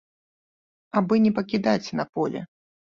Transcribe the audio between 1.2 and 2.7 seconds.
не пакідаць на полі.